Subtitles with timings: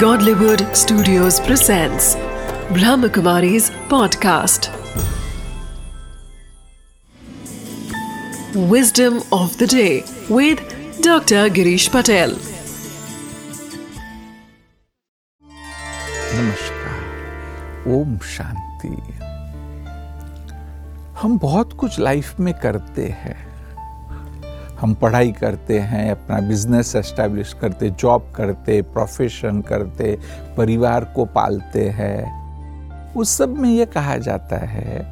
[0.00, 2.16] Godlywood Studios presents
[2.76, 4.68] Brahmakumari's podcast.
[8.54, 10.60] Wisdom of the day with
[11.00, 11.48] Dr.
[11.48, 12.36] Girish Patel.
[16.34, 18.94] नमस्कार ओम शांति
[21.20, 23.45] हम बहुत कुछ life में करते हैं
[24.80, 30.18] हम पढ़ाई करते हैं, अपना बिज़नेस एस्टेब्लिश करते जॉब करते प्रोफेशन करते,
[30.56, 35.04] परिवार को पालते हैं। उस सब में ये कहा जाता है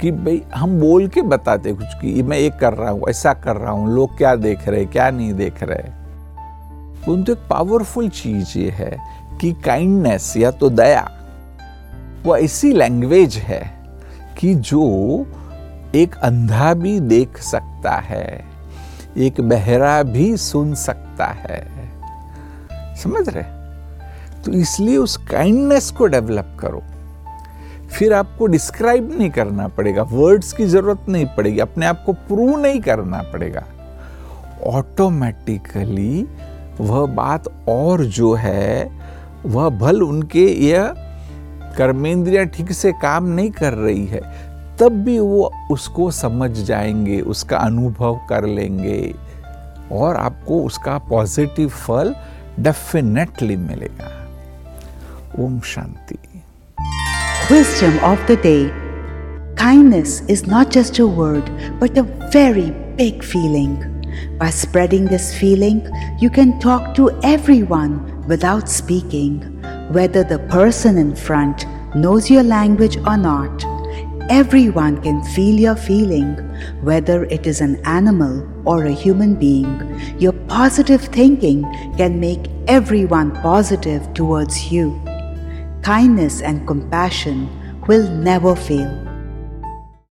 [0.00, 3.56] कि भाई हम बोल के बताते कुछ कि मैं ये कर रहा हूँ, ऐसा कर
[3.56, 5.90] रहा हूँ, लोग क्या देख रहे हैं क्या नहीं देख रहे।
[7.06, 8.96] परंतु एक पावरफुल चीज़ ये है
[9.40, 11.08] कि काइंडनेस या तो दया,
[12.24, 13.62] वो ऐसी लैंग्वेज है
[14.38, 15.26] कि जो
[15.94, 18.49] एक अंधा भी देख सकता है।
[19.18, 21.90] एक बहरा भी सुन सकता है।
[22.96, 23.44] समझ रहे?
[24.42, 26.82] तो इसलिए उस काइंडनेस को डेवलप करो।
[27.90, 32.58] फिर आपको डिस्क्राइब नहीं करना पड़ेगा वर्ड्स की ज़रूरत नहीं पड़ेगी, अपने आप को प्रूव
[32.58, 33.64] नहीं करना पड़ेगा।
[34.66, 36.28] ऑटोमेटिकली
[36.80, 38.90] वह बात और जो है,
[39.46, 40.94] वह भल उनके यह
[41.78, 44.49] कर्मेंद्रियाँ ठीक से काम नहीं कर रही है।
[44.80, 49.14] तब भी वो उसको समझ जाएँगे उसका अनुभव कर लेंगे
[49.92, 52.14] और आपको उसका पॉजिटिव फल
[52.60, 54.16] डेफिनेटली मिलेगा
[55.44, 56.18] Om Shanti
[57.50, 58.70] Wisdom of the day
[59.60, 62.70] Kindness is not just a word, but a very
[63.00, 63.74] big feeling.
[64.38, 65.82] By spreading this feeling,
[66.18, 69.36] you can talk to everyone without speaking,
[69.98, 73.69] whether the person in front knows your language or not.
[74.30, 76.36] Everyone can feel your feeling,
[76.82, 79.74] whether it is an animal or a human being.
[80.20, 81.64] Your positive thinking
[81.96, 84.94] can make everyone positive towards you.
[85.82, 87.50] Kindness and compassion
[87.88, 89.09] will never fail.